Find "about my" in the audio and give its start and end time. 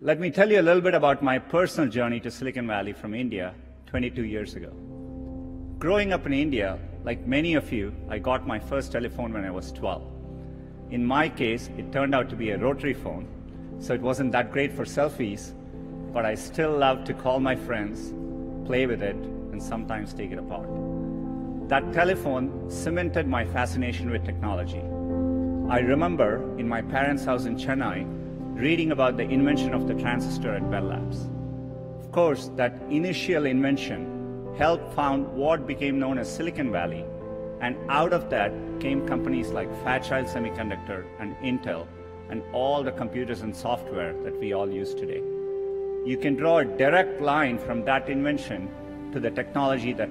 0.94-1.40